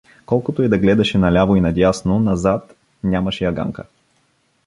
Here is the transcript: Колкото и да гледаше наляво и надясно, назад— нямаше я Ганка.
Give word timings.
Колкото 0.25 0.63
и 0.63 0.67
да 0.69 0.77
гледаше 0.77 1.17
наляво 1.17 1.55
и 1.55 1.61
надясно, 1.61 2.19
назад— 2.19 2.75
нямаше 3.03 3.45
я 3.45 3.51
Ганка. 3.51 3.83